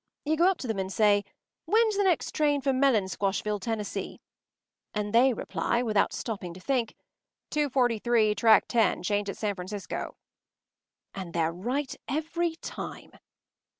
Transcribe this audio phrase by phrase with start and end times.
[0.25, 1.23] You go up to them and say:
[1.65, 4.19] “When’s the next train for Melonsquashville, Tennessee?”
[4.95, 6.95] and they reply, without stopping to think,
[7.51, 10.17] “Two forty three, track ten, change at San Francisco.”
[11.13, 13.11] And they’re right every time.